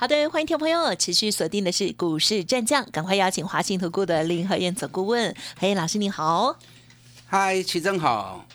[0.00, 6.56] 好的，欢迎听众朋友持续锁定的是股市战将，赶快邀请华信投顾的林和燕总顾问，何燕老师你好。
[7.26, 8.46] 嗨，齐真好。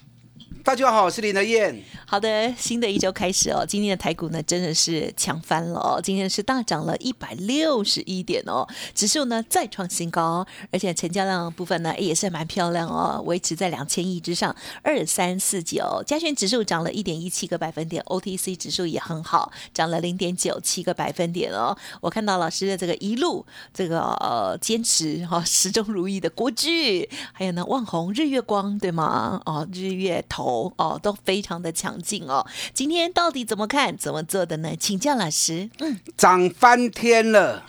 [0.66, 1.84] 大家好，我是林德燕。
[2.06, 21.76] 好的，新的一周开始哦，今天的台股呢真的是强翻了哦，今天是大涨了一百六十一点哦，指数呢再创新高，而且成交量部分呢也是蛮漂亮哦，维持在两千亿之上，二三四九，加权指数涨了一点一七个百分点，OTC 指数也很好，涨了零点九七个百分点哦。
[22.00, 29.42] 我看到老师的这个一路这个呃坚持哈始终如一的国剧，还有呢万红日月光对吗？
[29.46, 30.74] 哦，日月头头。
[30.78, 32.46] 哦，都非常的强劲哦。
[32.74, 34.76] 今天到底怎么看、怎么做的呢？
[34.80, 35.70] 请教老师。
[35.80, 37.66] 嗯，涨翻天了，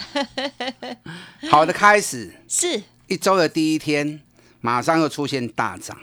[1.51, 4.21] 好的开始 是一周的第一天，
[4.61, 5.97] 马上又出现大涨，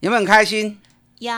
[0.00, 0.78] 有没有很开心？
[1.18, 1.32] 有。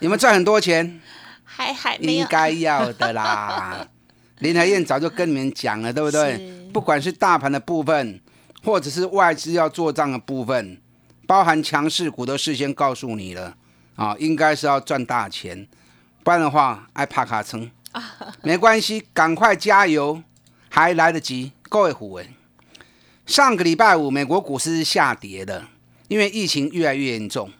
[0.00, 1.00] 有没有赚很多钱？
[1.44, 2.20] 还还没有。
[2.22, 3.86] 应该要的啦。
[4.40, 6.68] 林台燕早就跟你们讲了，对不对？
[6.72, 8.20] 不管是大盘的部分，
[8.64, 10.80] 或者是外资要做账的部分，
[11.26, 13.56] 包含强势股，都事先告诉你了。
[13.96, 15.68] 啊，应该是要赚大钱，
[16.24, 17.70] 不然的话爱怕卡撑，
[18.42, 20.22] 没关系，赶快加油，
[20.68, 21.52] 还来得及。
[21.68, 22.26] 各位虎文，
[23.26, 25.66] 上个礼拜五美国股市下跌的，
[26.08, 27.50] 因为疫情越来越严重，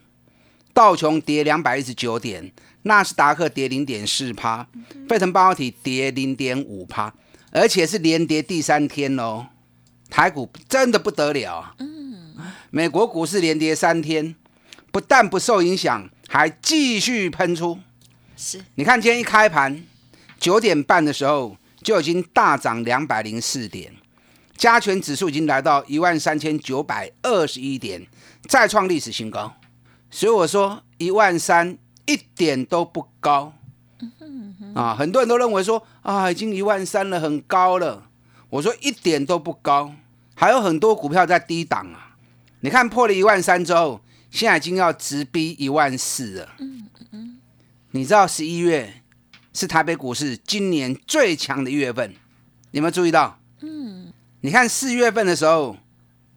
[0.75, 2.53] 道琼跌两百一十九点，
[2.83, 4.67] 纳斯达克跌零点四趴，
[5.09, 7.15] 费城半导体跌零点五趴，
[7.53, 9.49] 而且是连跌第三天哦。
[10.11, 11.75] 台股真的不得了啊！
[11.79, 12.35] 嗯，
[12.69, 14.35] 美国股市连跌三天，
[14.91, 16.11] 不但不受影响。
[16.33, 17.79] 还继续喷出，
[18.39, 19.85] 是你看今天一开盘
[20.41, 23.93] 九点半的时候就已经大涨两百零四点，
[24.57, 28.07] 加权指数已经来到一万三千九百二十一点，
[28.49, 29.53] 再创历史新高。
[30.11, 33.53] 所以我说一万三一点都不高，
[34.75, 38.07] 啊，很多人都认为说啊已经一万三了，很高了。
[38.49, 39.93] 我说一点都不高，
[40.35, 42.17] 还有很多股票在低档啊。
[42.61, 44.01] 你看破了一万三之后。
[44.33, 46.49] 现在已经要直逼一万四了。
[46.59, 47.39] 嗯嗯
[47.91, 49.03] 你知道十一月
[49.53, 52.15] 是台北股市今年最强的月份，
[52.71, 53.39] 有没有注意到？
[53.61, 54.11] 嗯。
[54.41, 55.77] 你看四月份的时候，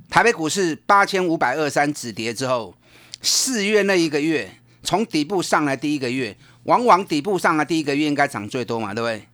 [0.10, 2.76] 台北股市八千五百二三止跌之后，
[3.22, 9.26] 四月那一个月从底部上来第一个月，往往底部上来第一个月应该涨最多嘛，对不对？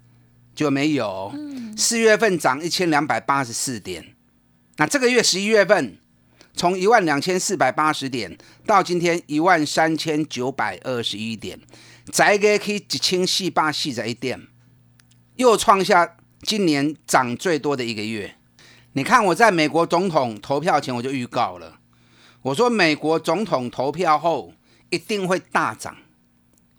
[0.54, 1.34] 就没有。
[1.76, 4.14] 四月份涨一千两百八十四点，
[4.78, 5.98] 那这个月十一月份。
[6.62, 11.60] 从一万两千四百八十点到今天一万三千九百二十一点，
[12.12, 14.40] 再个可以一千四百四十一点，
[15.38, 18.36] 又创下今年涨最多的一个月。
[18.94, 21.80] 你看我在美国总统投票前我就预告了，
[22.44, 24.54] 我说美国总统投票后
[24.92, 25.98] 一定会大涨。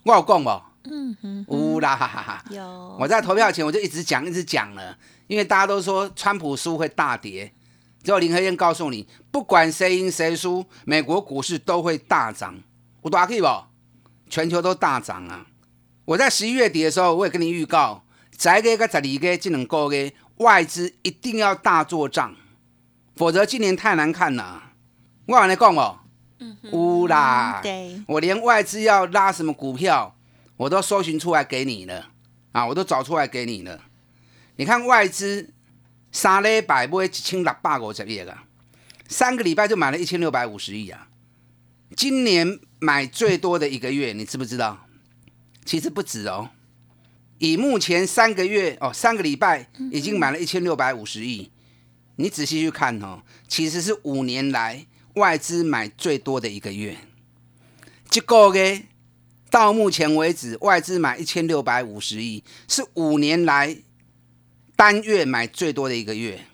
[0.04, 0.62] 我有讲不？
[0.84, 2.44] 嗯哼，乌啦哈哈哈。
[2.50, 2.96] 有。
[3.00, 7.52] 我在投票前我就一直讲一直讲了，因为大家都说川普输会大跌。
[8.02, 12.60] 只有林和燕告诉你，不管谁赢谁输，美国股市都会大涨。
[13.00, 13.46] 我打可以不？
[14.28, 15.46] 全球都大涨啊！
[16.04, 18.02] 我在十一月底的时候，我也跟你预告，
[18.36, 22.34] 宅个个十二个这两个月外资一定要大做账，
[23.14, 24.72] 否则今年太难看了。
[25.26, 26.00] 我跟你讲哦，
[26.72, 30.16] 乌啦，对，我连外资要拉什么股票，
[30.56, 32.08] 我都搜寻出来给你了
[32.50, 33.80] 啊，我都找出来给你了。
[34.56, 35.50] 你看外资。
[36.12, 38.44] 三礼拜买一千六百五十亿啊，
[39.08, 41.08] 三个礼拜就买了一千六百五十亿啊！
[41.96, 44.86] 今年买最多的一个月，你知不知道？
[45.64, 46.50] 其实不止哦，
[47.38, 51.50] 以目前三个月哦，三个礼拜已经买了一千六百五十亿。
[52.16, 56.98] 你仔细去看哦，其实是五年来外资买最多的一个月。
[58.10, 58.82] 这个月
[59.50, 63.78] 到目前为止，外资买一千六百五十亿，是五年来。
[64.82, 66.44] 单月买最多的一个月，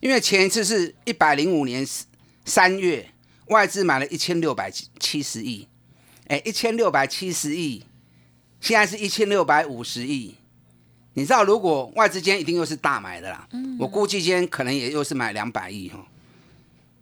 [0.00, 1.86] 因为前一次是一百零五年
[2.44, 3.08] 三月，
[3.46, 4.68] 外资买了一千六百
[4.98, 5.68] 七十亿，
[6.26, 7.84] 哎，一千六百七十亿，
[8.60, 10.34] 现在是一千六百五十亿。
[11.12, 13.48] 你知道，如果外资今天一定又是大买的啦，
[13.78, 16.04] 我估计今天可能也又是买两百亿哈。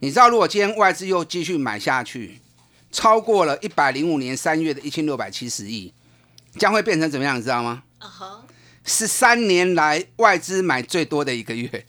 [0.01, 2.43] 你知道，如果今天外资又继续买下去，
[2.91, 5.95] 超过了一百零五年三月的一千六百七十亿，
[6.59, 7.39] 将会变成怎么样？
[7.39, 7.85] 你知道吗？
[8.85, 11.87] 十三年来外资买最多的一个月，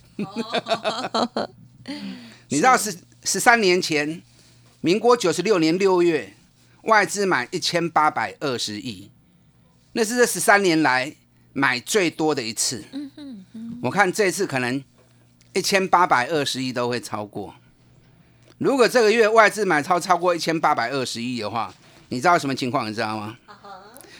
[2.49, 4.21] 你知道十十三年前
[4.81, 6.33] 民国九十六年六月，
[6.83, 9.09] 外资买一千八百二十亿，
[9.93, 11.15] 那是这十三年来
[11.53, 12.83] 买最多的一次。
[13.81, 14.83] 我看这次可能
[15.53, 17.55] 一千八百二十亿都会超过。
[18.59, 21.73] 如果这个月外资买超超过一千八百二十亿的话，
[22.09, 22.89] 你知道什么情况？
[22.89, 23.37] 你知道吗？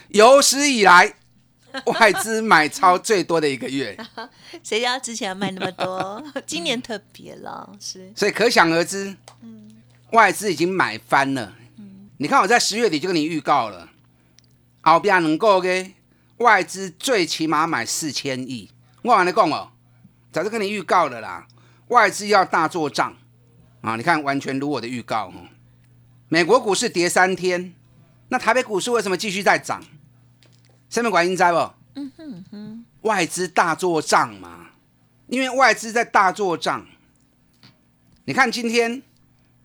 [0.08, 1.14] 有史以来
[1.98, 3.96] 外资买超最多的一个月，
[4.62, 6.22] 谁家之前卖那么多？
[6.46, 9.16] 今年特别了，是所以可想而知，
[10.12, 11.54] 外资已经买翻了。
[12.18, 13.88] 你看我在十月底就跟你预告了，
[14.82, 15.94] 后边能够给
[16.38, 18.70] 外资最起码买四千亿。
[19.02, 19.70] 我跟你讲哦，
[20.32, 21.46] 早就跟你预告了啦，
[21.88, 23.16] 外资要大做账
[23.82, 23.96] 啊！
[23.96, 25.34] 你看完全如我的预告哦。
[26.28, 27.74] 美国股市跌三天，
[28.28, 29.82] 那台北股市为什么继续在涨？
[30.94, 31.58] 下面管应在不？
[31.96, 34.68] 嗯哼哼，外资大做账嘛，
[35.26, 36.86] 因为外资在大做账。
[38.26, 39.02] 你看今天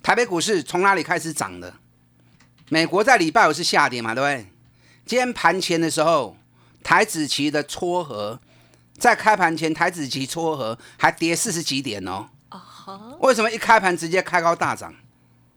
[0.02, 1.76] 台北股市从哪里开始涨的？
[2.70, 4.52] 美国在礼拜五是下跌嘛，对不对？
[5.06, 6.36] 今天盘前的时候，
[6.82, 8.40] 台子期的撮合，
[8.98, 12.28] 在开盘前台子期撮合还跌四十几点哦。
[13.20, 14.92] 为什么一开盘直接开高大涨？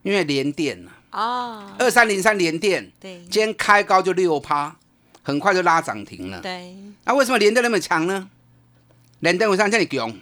[0.02, 4.76] 因为连电啊，哦，二三零三连电，对今天开高就六趴，
[5.22, 6.40] 很快就拉涨停了。
[6.40, 8.28] 对，那为什么连电那么强呢？
[9.20, 10.12] 连电为啥这么强？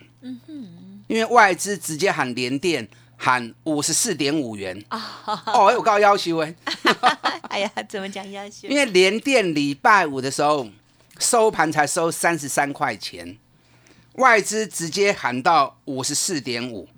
[1.06, 2.86] 因为外资直接喊连电
[3.16, 6.54] 喊五十四点五元哦，有高要求哎。
[7.50, 8.76] 哎呀，怎么讲要求因？
[8.76, 10.68] 为连电礼拜五的时候
[11.18, 13.36] 收盘才收三十三块钱，
[14.12, 16.88] 外资直接喊到五十四点五，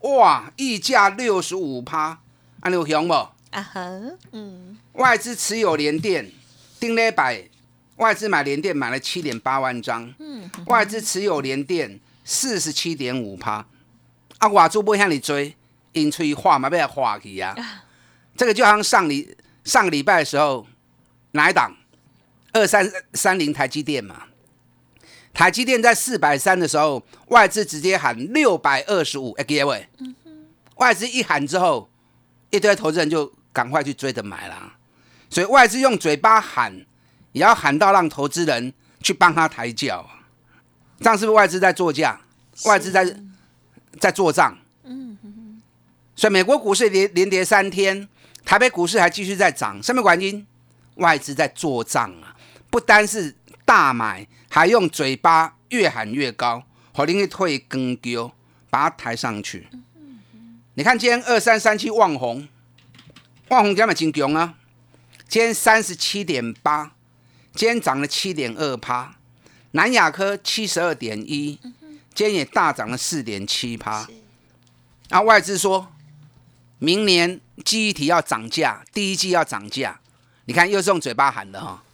[0.00, 2.18] 哇，溢价六十五趴，
[2.60, 3.14] 安你有熊不？
[3.14, 3.30] 啊
[3.62, 4.00] 哈，
[4.32, 6.30] 嗯，外资持有联电，
[6.78, 7.48] 丁礼拜
[7.96, 10.50] 外资买联电买了七点八万张，嗯。
[10.66, 13.66] 外资持有联电四十七点五趴，
[14.38, 15.54] 啊，外资不向你追，
[15.92, 17.54] 因吹画嘛，被他画去呀、
[18.36, 20.66] 这个就好像上礼上个礼拜的时候，
[21.32, 21.76] 哪一档？
[22.52, 24.24] 二三三零台积电嘛，
[25.32, 29.88] 台积电在四百三的时候，外资直接喊六百二十五，哎，各位，
[30.76, 31.88] 外资一喊之后，
[32.50, 34.76] 一堆投资人就赶快去追着买啦。
[35.30, 36.84] 所以外资用嘴巴喊，
[37.32, 40.24] 也要喊到让投资人去帮他抬轿啊。
[41.00, 42.20] 这样是不是外资在做价？
[42.66, 43.16] 外资在
[43.98, 44.56] 在做账。
[46.14, 48.08] 所以美国股市连连跌三天，
[48.44, 50.46] 台北股市还继续在涨，什么原因？
[50.96, 52.36] 外资在做账啊，
[52.70, 53.34] 不单是
[53.64, 56.62] 大买，还用嘴巴越喊越高，
[56.92, 58.30] 好令你退更丢，
[58.68, 59.68] 把它抬上去。
[60.74, 62.46] 你看今天二三三七旺红，
[63.48, 64.54] 旺红今天嘛真强啊，
[65.26, 66.91] 今天三十七点八，
[67.54, 69.14] 今天涨了七点二趴，
[69.72, 71.58] 南亚科七十二点一，
[72.14, 74.08] 今天也大涨了四点七趴。
[75.08, 75.92] 然后外资说，
[76.78, 80.00] 明年记忆体要涨价，第一季要涨价。
[80.46, 81.84] 你看，又是用嘴巴喊的哈。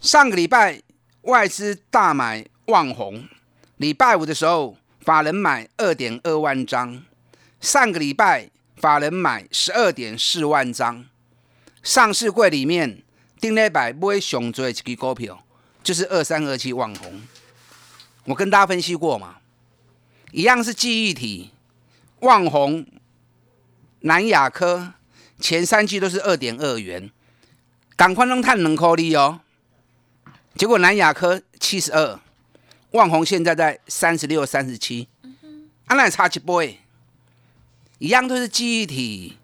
[0.00, 0.80] 上个礼拜
[1.22, 3.28] 外资大买旺红，
[3.76, 7.02] 礼拜五的时候法人买二点二万张，
[7.60, 11.04] 上个礼拜法人买十二点四万张。
[11.82, 13.02] 上市柜里面
[13.40, 15.44] 丁礼拜买上最一支股票
[15.82, 17.22] 就是二三二七网红，
[18.24, 19.36] 我跟大家分析过嘛，
[20.32, 21.50] 一样是记忆体，
[22.20, 22.86] 网红、
[24.00, 24.94] 南亚科。
[25.40, 27.12] 前三季都是二点二元，
[27.94, 29.38] 赶快能探能颗粒哦。
[30.56, 32.18] 结果南亚科七十二，
[32.90, 35.06] 万宏现在在三十六、三十七，
[35.86, 36.80] 啊那也差一倍，
[38.00, 39.36] 一样都是记忆体，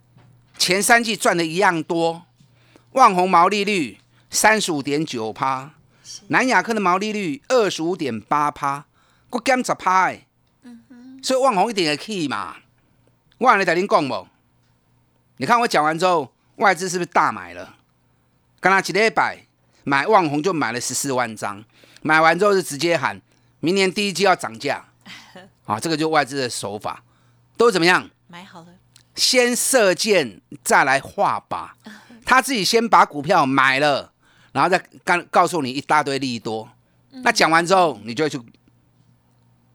[0.59, 2.25] 前三季赚的一样多。
[2.95, 3.99] 旺宏毛利率
[4.31, 5.73] 三十五点九趴，
[6.29, 8.85] 南亚科的毛利率二十五点八趴，
[9.31, 10.27] 我减十趴哎，
[11.21, 12.57] 所以旺宏一定会去嘛。
[13.39, 14.29] 我跟你在恁讲无？
[15.39, 17.75] 你看我讲完之后，外资是不是大买了？
[18.61, 19.45] 刚刚几礼拜
[19.83, 21.65] 买旺宏就买了十四万张，
[22.03, 23.21] 买完之后是直接喊
[23.59, 24.85] 明年第一季要涨价，
[25.67, 27.03] 啊，这个就外资的手法，
[27.57, 28.09] 都怎么样？
[28.29, 28.69] 买好了，
[29.17, 31.71] 先射箭再来画靶，
[32.25, 34.13] 他自己先把股票买了，
[34.53, 36.69] 然后再告告诉你一大堆利多。
[37.23, 38.41] 那讲完之后，你就会去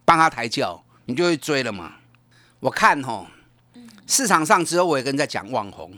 [0.03, 1.95] 帮他抬轿，你就会追了嘛。
[2.59, 3.27] 我看吼。
[4.11, 5.95] 市场上只有我一个人在讲网红，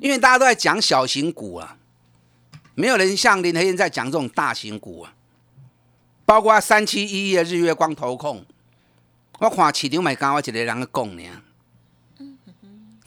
[0.00, 1.76] 因为大家都在讲小型股啊，
[2.74, 5.12] 没有人像林和燕在讲这种大型股啊，
[6.24, 8.42] 包括三七一一的日月光投控，
[9.38, 11.42] 我看市场买刚我一个人在讲呢，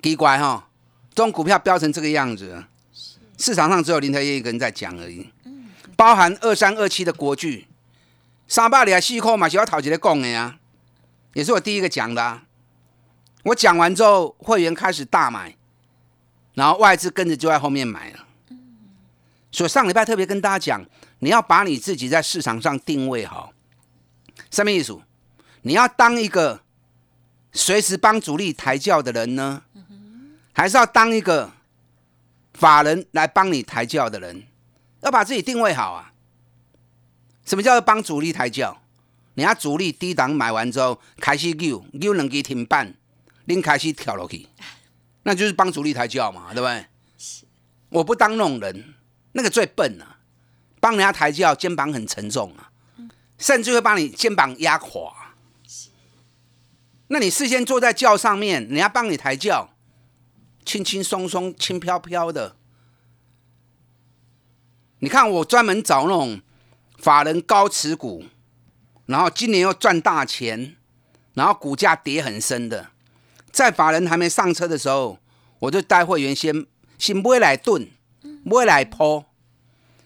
[0.03, 0.69] 奇怪哈，
[1.13, 2.63] 这种股票飙成这个样子，
[3.37, 5.29] 市场上只有林和燕一个人在讲而已，
[5.95, 7.67] 包含二三二七的国巨，
[8.47, 10.57] 三百里啊四块嘛是我头一个讲的啊，
[11.33, 12.43] 也是我第一个讲的啊。
[13.43, 15.55] 我讲完之后，会员开始大买，
[16.53, 18.19] 然后外资跟着就在后面买了。
[19.51, 20.85] 所以上礼拜特别跟大家讲，
[21.19, 23.51] 你要把你自己在市场上定位好。
[24.49, 24.97] 什么意思？
[25.63, 26.61] 你要当一个
[27.51, 29.63] 随时帮主力抬轿的人呢，
[30.53, 31.51] 还是要当一个
[32.53, 34.43] 法人来帮你抬轿的人？
[35.01, 36.13] 要把自己定位好啊！
[37.45, 38.81] 什么叫做帮主力抬轿？
[39.33, 42.93] 你要主力低档买完之后开始扭扭两支停板，
[43.45, 44.47] 您开始跳落去，
[45.23, 46.85] 那就是帮主力抬轿嘛，对不对？
[47.89, 48.93] 我不当那种人，
[49.31, 50.19] 那个最笨啊！
[50.79, 52.71] 帮人家抬轿，肩膀很沉重啊，
[53.37, 55.33] 甚至会把你肩膀压垮。
[57.07, 59.69] 那你事先坐在轿上面，人家帮你抬轿，
[60.65, 62.55] 轻轻松松、轻飘飘的。
[64.99, 66.41] 你看，我专门找那种
[66.97, 68.25] 法人高持股，
[69.07, 70.75] 然后今年又赚大钱，
[71.33, 72.91] 然后股价跌很深的，
[73.51, 75.17] 在法人还没上车的时候，
[75.57, 76.67] 我就带会员先
[76.99, 77.89] 先买来炖，
[78.43, 79.25] 买来抛，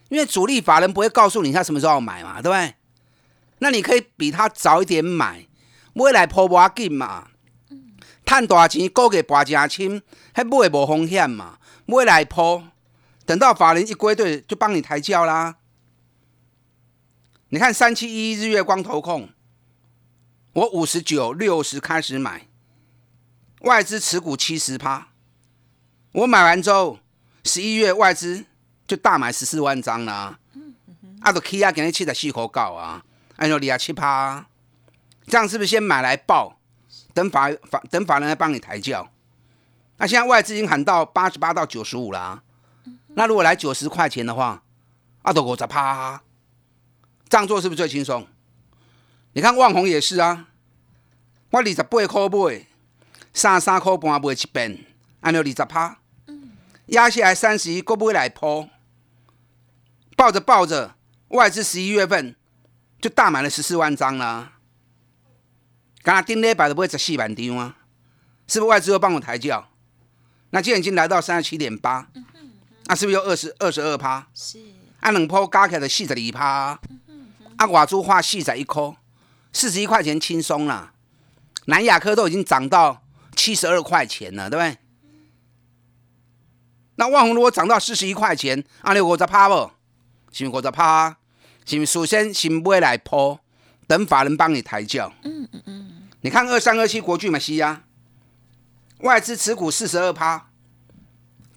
[0.08, 2.74] 因为主力法人不会告诉你他什么时候买嘛，对不对？
[3.58, 5.46] 那你可以比他早一点买，
[5.92, 7.28] 买来抛不要紧嘛，
[8.24, 10.02] 赚大钱，股价拔正轻，
[10.36, 12.62] 还买无风险嘛，买来抛。
[13.24, 15.56] 等到法人一归队，就帮你抬轿啦。
[17.48, 19.30] 你看三七一日月光投控，
[20.52, 22.48] 我五十九六十开始买，
[23.60, 25.08] 外资持股七十趴，
[26.12, 26.98] 我买完之后，
[27.44, 28.44] 十一月外资
[28.86, 30.38] 就大买十四万张啦。
[31.22, 33.02] 啊，都 K 啊，给你七十四口告啊，
[33.36, 34.44] 按照你啊七趴，
[35.26, 36.58] 这样是不是先买来报，
[37.14, 39.10] 等法法等法人来帮你抬轿？
[39.98, 42.42] 那现在外资已经喊到八十八到九十五啦。
[43.14, 44.62] 那如果来九十块钱的话，
[45.22, 46.22] 阿斗五十趴，
[47.28, 48.26] 这样做是不是最轻松？
[49.32, 50.48] 你看万红也是啊，
[51.50, 52.66] 我二十八块买，
[53.32, 54.84] 三三块半买一遍，
[55.20, 55.98] 按照二十趴，
[56.86, 58.68] 压下来三十一，够不会来抛？
[60.14, 60.94] 抱着抱着，
[61.28, 62.36] 外资十一月份
[63.00, 64.52] 就大买了十四万张啦。
[66.02, 67.78] 刚刚丁礼拜都不会十四万张啊，
[68.46, 69.68] 是不是外资又帮我抬轿？
[70.50, 72.06] 那既然已经来到三十七点八。
[72.88, 74.28] 那，是不是有二十二十二趴？
[74.32, 74.60] 是，
[75.00, 76.78] 啊，两波加起来的四十二趴。
[77.56, 78.94] 啊，瓦珠花四十一颗，
[79.52, 80.92] 四十一块钱轻松啦。
[81.64, 83.02] 南亚科都已经涨到
[83.34, 84.78] 七十二块钱了，对不对？
[86.94, 89.70] 那万红如果涨到四十一块钱，啊，你五十趴不？
[90.30, 91.16] 是五十趴？
[91.64, 93.40] 是首先先买来抛，
[93.88, 95.12] 等法人帮你抬轿。
[95.24, 96.08] 嗯嗯嗯。
[96.20, 97.82] 你看二三二七国巨嘛西啊，
[99.00, 100.48] 外资持股四十二趴，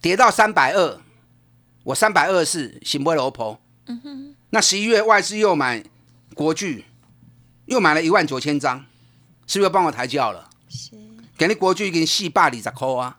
[0.02, 1.00] 跌到三百二。
[1.84, 3.60] 我三百二十四，行不楼婆。
[3.86, 4.36] 嗯哼。
[4.52, 5.84] 那十一月外资又买
[6.34, 6.86] 国巨，
[7.66, 8.86] 又买了一万九千张，
[9.48, 10.50] 是不是又帮我抬轿了？
[10.70, 10.92] 是。
[11.38, 13.18] 给你国巨已经四百二十块啊！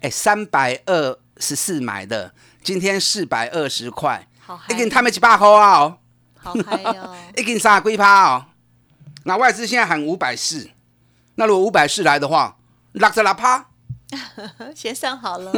[0.00, 2.32] 哎，三百二十四买的，
[2.62, 4.26] 今天四百二十块，
[4.70, 5.80] 一斤他们几百块啊！
[5.80, 5.98] 哦，
[6.34, 7.14] 好嗨哦！
[7.36, 8.46] 一斤三几趴哦？
[9.24, 10.70] 那外资现在喊五百四，
[11.34, 12.56] 那如果五百四来的话，
[12.98, 13.66] 六十六趴。
[14.74, 15.52] 先上好了。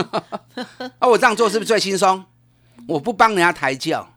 [0.98, 2.24] 啊，我这样做是不是最轻松？
[2.88, 4.12] 我不帮人家抬轿，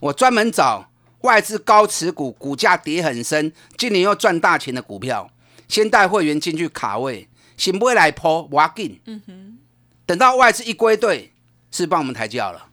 [0.00, 5.30] 我专门找外资高持股、股价跌很深、今年又赚大钱的股票，
[5.68, 9.00] 先带会员进去卡位，先不会来抛，挖进。
[9.06, 9.58] 嗯哼。
[10.06, 11.32] 等到外资一归队，
[11.70, 12.68] 是帮我们抬轿了。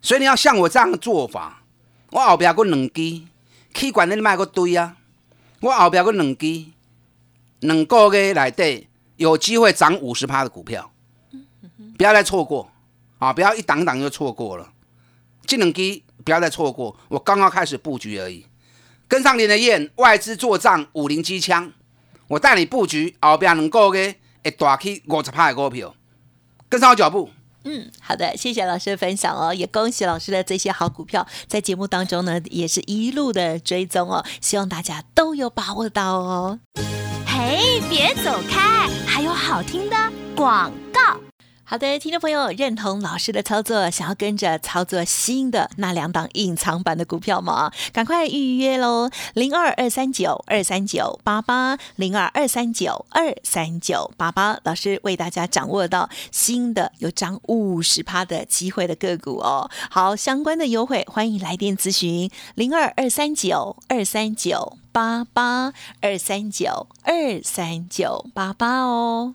[0.00, 1.62] 所以你要像我这样的做法，
[2.10, 3.22] 我后边个两支，
[3.74, 4.96] 气管你卖个堆啊！
[5.60, 6.66] 我后边个两支。
[7.66, 10.92] 两个月来对有机会涨五十趴的股票，
[11.96, 12.70] 不要再错过
[13.18, 13.32] 啊！
[13.32, 14.72] 不要一档档就错过了。
[15.46, 18.46] 智能机不要再错过，我刚刚开始布局而已。
[19.08, 21.72] 跟上您的燕外资做账五零机枪，
[22.28, 25.94] 我带你布局后边两个月会大起五十趴的股票，
[26.68, 27.30] 跟上我脚步。
[27.62, 36.58] 嗯，好的，谢谢老师的分享哦，也恭喜老师的这些好股票，在节目当中呢，也是一路的追踪哦，希望大家都有把握到哦。
[37.36, 38.88] 嘿，别走开！
[39.06, 39.96] 还有好听的
[40.34, 41.25] 广告。
[41.68, 47.72] 好的，听众朋友，认同老师的操作，想要跟着操作新的那两档隐藏版的股票吗？
[47.92, 49.10] 赶快预约喽！
[49.34, 59.68] 零二二三九二三九八八，零二二三九二三九八八，老师为大家掌握到新的有涨五十趴的机会的个股哦。
[59.90, 69.34] 好，相关的优惠，欢迎来电咨询零二二三九二三九八八二三九二三九八八哦。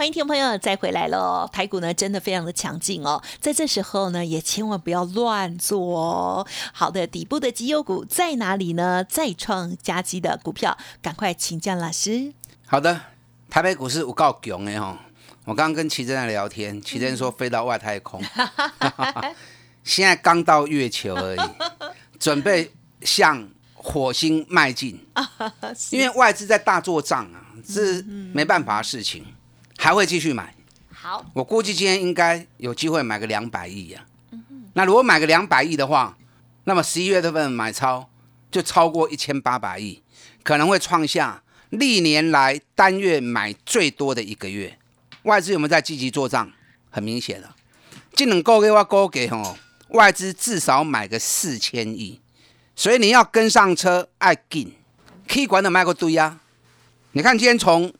[0.00, 6.46] 欢迎听众朋友再回来喽，台股呢真的非常的强劲哦，在这时候呢也千万不要乱做哦。
[6.72, 9.04] 好的，底部的绩优股在哪里呢？
[9.04, 12.32] 再创佳绩的股票，赶快请教老师。
[12.66, 12.98] 好的，
[13.50, 14.98] 台北股市有够强的哈。
[15.44, 18.22] 我刚刚跟奇珍在聊天，奇珍说飞到外太空，
[19.84, 21.40] 现在刚到月球而已，
[22.18, 24.98] 准备向火星迈进。
[25.92, 28.00] 因为外资在大做账啊，是
[28.32, 29.26] 没办法的事情。
[29.82, 30.54] 还会继续买，
[30.92, 34.04] 好，我估计今天应该有机会买个两百亿呀。
[34.30, 34.44] 嗯
[34.74, 36.18] 那如果买个两百亿的话，
[36.64, 38.06] 那么十一月份买超
[38.50, 40.02] 就超过一千八百亿，
[40.42, 44.76] 可能会创下历年来单月买最多的一个月。
[45.22, 46.52] 外资有没有在积极做账？
[46.90, 47.56] 很明显了，
[48.12, 49.56] 今能够给我够给吼，
[49.88, 52.20] 外资至少买个四千亿，
[52.76, 54.74] 所以你要跟上车，爱进，
[55.26, 56.38] 可以管的卖个堆呀。
[57.12, 57.90] 你看今天从。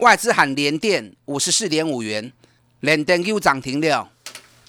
[0.00, 2.32] 外资喊连电五十四点五元，
[2.80, 4.10] 连电又涨停了，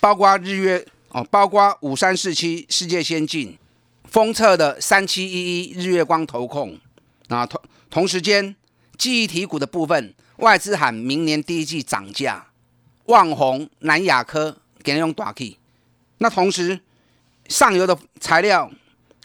[0.01, 3.57] 包括日月哦，包括五三四七世界先进，
[4.03, 6.77] 封测的三七一一日月光投控
[7.29, 8.53] 啊，同同时间
[8.97, 12.47] 记忆体股的部分，外资喊明年第一季涨价，
[13.05, 15.57] 旺宏、南亚科给人用大 K，
[16.17, 16.81] 那同时
[17.47, 18.69] 上游的材料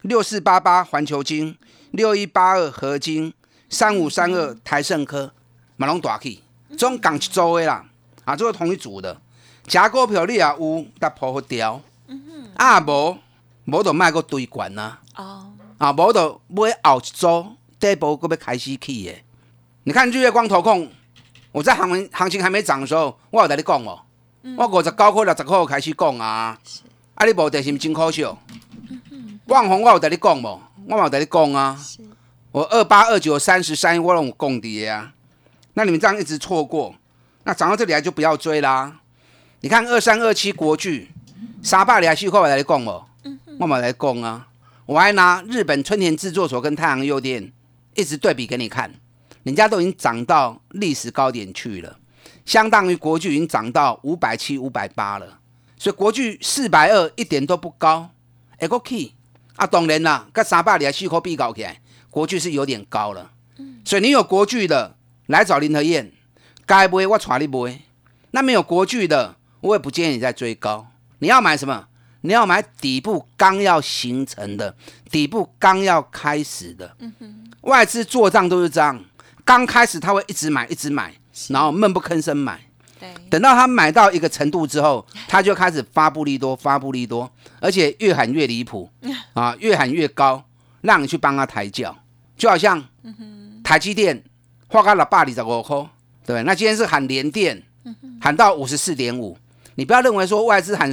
[0.02, 1.58] 六四八八环球金、
[1.90, 3.34] 六一八二合金、
[3.68, 5.32] 三五三二台盛科。
[5.78, 6.42] 马拢大起，
[6.78, 7.84] 总共一组的啦，
[8.24, 9.20] 啊，做同一组的，
[9.66, 11.80] 假股票你也有，但破掉，
[12.54, 13.18] 啊无，
[13.66, 17.46] 无就卖个堆管呐，哦，啊无就买后一组，
[17.78, 19.14] 底部搁要开始起的。
[19.84, 20.90] 你看日月光投控，
[21.52, 24.00] 我在行行情还没涨的时候，我有在你讲哦，
[24.56, 26.58] 我五十九块六十块开始讲啊，
[27.14, 28.38] 啊你无得是毋真可笑，
[29.44, 31.78] 万红我有在你讲无，我有在你讲啊，
[32.50, 35.12] 我二八二九三十三我拢有讲的啊。
[35.78, 36.94] 那你们这样一直错过，
[37.44, 38.98] 那涨到这里来就不要追啦。
[39.60, 41.10] 你看二三二七国巨，
[41.62, 43.04] 沙巴里还续货我来供哦，
[43.58, 44.48] 我买来供啊。
[44.86, 47.52] 我还拿日本春田制作所跟太阳诱电
[47.94, 48.90] 一直对比给你看，
[49.42, 51.98] 人家都已经涨到历史高点去了，
[52.46, 55.40] 相当于国巨已经涨到五百七、五百八了。
[55.76, 58.08] 所以国巨四百二一点都不高，
[58.56, 59.12] 哎个 key
[59.56, 63.30] 啊，当然啦，跟沙巴里还续货比搞起来，国巨是有点高了。
[63.84, 64.96] 所以你有国巨的。
[65.26, 66.12] 来找林和燕，
[66.64, 67.82] 该不会我传你不会？
[68.32, 70.88] 那没有国巨的，我也不建议你再追高。
[71.18, 71.88] 你要买什么？
[72.22, 74.74] 你要买底部刚要形成的，
[75.10, 76.96] 底部刚要开始的。
[77.62, 79.04] 外资做账都是这样，
[79.44, 81.14] 刚开始他会一直买，一直买，
[81.48, 82.60] 然后闷不吭声买。
[83.30, 88.90] 等到他买到一个程度之后，他就开始发布利多，发布利多，而且越喊越离谱
[89.34, 90.42] 啊，越喊越高，
[90.80, 91.96] 让你去帮他抬轿，
[92.36, 92.82] 就好像
[93.62, 94.22] 台积电。
[94.68, 95.88] 花开了八里十五块，
[96.24, 97.62] 对那今天是喊连电，
[98.20, 99.38] 喊到五十四点五。
[99.76, 100.92] 你不要认为说外资喊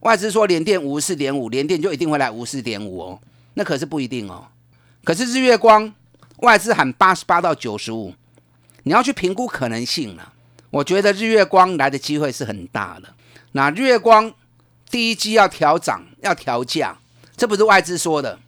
[0.00, 3.18] 外资说连电五十四点五，连电就一定会来五十四点五哦，
[3.54, 4.46] 那可是不一定哦。
[5.04, 5.92] 可是日月光
[6.38, 8.12] 外资喊八十八到九十五，
[8.82, 10.32] 你要去评估可能性了。
[10.70, 13.08] 我觉得日月光来的机会是很大的。
[13.52, 14.30] 那日月光
[14.90, 16.98] 第一季要调涨，要调价，
[17.36, 18.38] 这不是外资说的，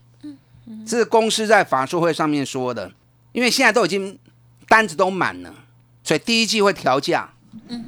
[0.86, 2.92] 这是公司在法术会上面说的，
[3.32, 4.18] 因为现在都已经。
[4.68, 5.54] 单子都满了，
[6.02, 7.28] 所以第一季会调价，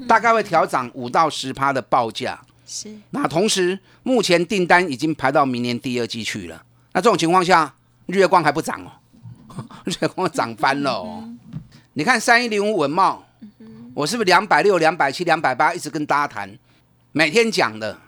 [0.07, 2.41] 大概会调涨五到十趴的报价。
[2.67, 6.63] 是，那同时目前订单已经排到明年第二季去了。
[6.93, 7.75] 那这种情况下，
[8.07, 8.93] 日月光还不涨哦，
[9.85, 11.29] 日月光涨翻了哦。
[11.95, 13.25] 你看三一零五文茂，
[13.95, 16.59] 我是不是两百六、两百七、两百八一直跟大家谈，
[17.13, 17.99] 每天讲的。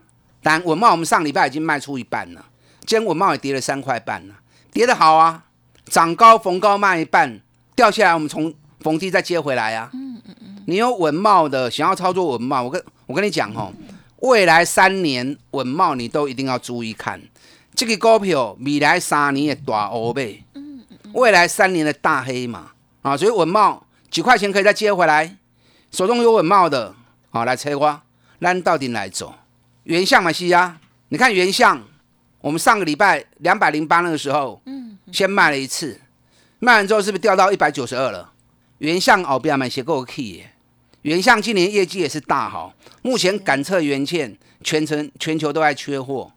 [0.42, 2.46] 但文茂我们上礼拜已经卖出一半了，
[2.86, 4.34] 今天文茂也跌了三块半了，
[4.72, 5.44] 跌得好啊，
[5.86, 7.40] 涨高逢高卖一半，
[7.80, 8.52] 掉下来我们从。
[8.82, 9.90] 逢低再接回来呀！
[9.92, 13.70] 嗯嗯嗯，你有稳茂的，想要操作稳茂，我跟我跟你讲哦，
[14.20, 17.20] 未来三年稳茂你都一定要注意看，
[17.74, 22.70] 这个股票未来三年的大欧呗，嗯嗯嗯，未来三年的大黑马，
[23.02, 25.36] 啊，所以稳茂几块钱可以再接回来，
[25.90, 26.94] 手中有稳茂的，
[27.28, 28.02] 好来切花，
[28.40, 29.34] 咱到底来走？
[29.84, 31.78] 原相嘛是啊，你看原相，
[32.40, 36.00] 我们上个礼拜两百零八那个时候，嗯，先卖了一次，
[36.62, 38.32] 卖完之后是不是掉到一百九十二了？
[38.78, 40.42] 原相哦，不要买写够 key，
[41.02, 46.30] 原相今年业绩也是大好，目前感测元件全程全球都在缺货，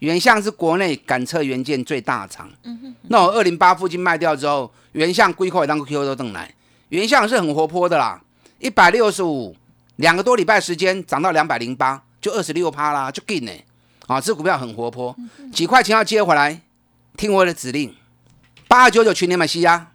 [0.00, 2.50] 原相是国内感测元件最大厂。
[3.02, 6.52] 那我二零八附近卖掉之后，原相归口当个 Q 都登来，
[6.88, 8.20] 原相是很活泼的啦，
[8.58, 9.56] 一百六十五，
[9.94, 13.52] 两个多礼拜时间涨到两百零八，就二十六趴啦，就劲呢。
[14.08, 15.14] 啊，这股票很活泼，
[15.52, 16.62] 几块钱要接回来，
[17.16, 17.94] 听我的指令。
[18.68, 19.92] 八九九全年买西压，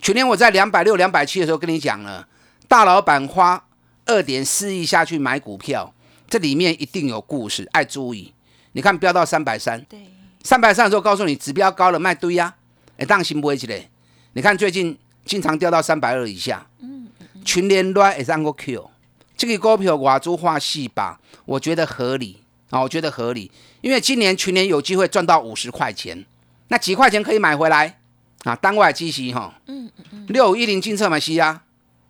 [0.00, 2.28] 全年我在两百六、两百七的时候跟你讲了，
[2.68, 3.66] 大老板花
[4.06, 5.92] 二点四亿下去买股票，
[6.28, 8.32] 这里面一定有故事，爱注意。
[8.72, 10.08] 你看飙到三百三，对，
[10.44, 12.54] 三百三的时候告诉你指标高了卖堆呀，
[12.98, 13.90] 哎，当心不会起来。
[14.34, 17.08] 你看最近经常掉到三百二以下，嗯，
[17.44, 18.90] 群联乱也是按个 Q，
[19.36, 22.38] 这个股票我做化细吧，我觉得合理。
[22.70, 26.24] 啊，我觉得合理，因为今年群联有机会赚到五十块钱，
[26.68, 28.00] 那几块钱可以买回来
[28.44, 31.62] 啊，单外基息哈，嗯嗯嗯，六一零金策买西啊，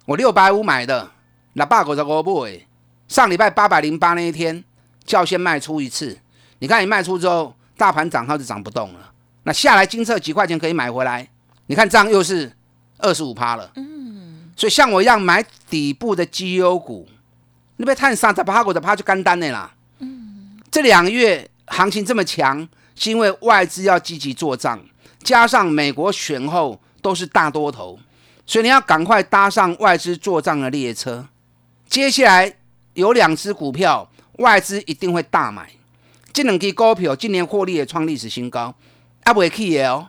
[0.05, 1.11] 我六百五买的，
[1.55, 2.61] 那八九十五买，
[3.09, 4.62] 上礼拜八百零八那一天，
[5.05, 6.18] 叫先卖出一次，
[6.59, 9.12] 你看你卖出之后，大盘涨它就涨不动了，
[9.44, 11.29] 那下来金策几块钱可以买回来。
[11.66, 12.53] 你看这样又是
[12.99, 17.09] 二十五趴了，嗯，所以像我一样买底部的绩优股，
[17.77, 24.79] 你别看三十趴股的趴就干单的啦，嗯，这两个月行情这么强，是因为外资要积极做账，
[25.24, 27.98] 加上美国选后都是大多头，
[28.46, 31.26] 所以你要赶快搭上外资做账的列车。
[31.88, 32.54] 接下来
[32.92, 35.70] 有两只股票，外资一定会大买，
[36.32, 38.74] 这两支股票今年获利也创历史新高，
[39.24, 40.08] 啊，不会去的哦。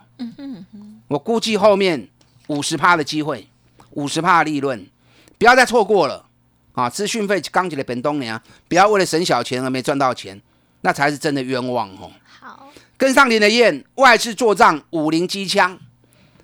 [1.08, 2.08] 我估计后面
[2.48, 3.48] 五十趴的机会，
[3.90, 4.86] 五十趴的利润，
[5.38, 6.26] 不要再错过了
[6.74, 6.90] 啊！
[6.90, 10.40] 资讯费刚起来本东年，不要为了省小钱而没赚到钱，
[10.80, 12.10] 那才是真的冤枉哦。
[12.40, 15.78] 好，跟上您的燕，外资做账五零机枪，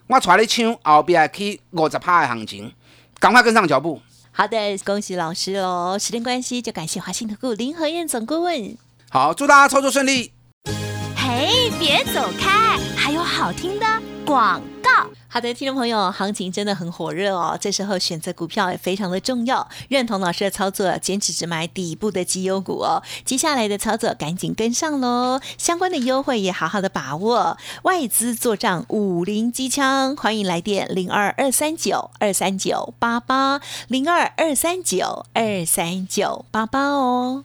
[0.06, 2.72] 我带你抢后边去五十趴的行情，
[3.18, 4.00] 赶快跟上脚步。
[4.32, 5.98] 好的，恭喜老师哦！
[5.98, 8.76] 时间关系，就感谢华信投顾林和燕总顾问。
[9.10, 10.32] 好，祝大家操作顺利。
[11.16, 13.86] 嘿，别走开，还有好听的。
[14.26, 14.66] 广告，
[15.33, 17.57] 好的，听众朋友，行情真的很火热哦。
[17.59, 23.03] 这时候选择股票也非常的重要，认同老师的操作，坚持只买底部的绩优股哦。
[23.25, 27.57] 接下来的操作赶紧跟上喽，相关的优惠也好好的把握。
[27.85, 37.45] 外资做账五零机枪，欢迎来电零二二三九二三九八八零二二三九二三九八八哦。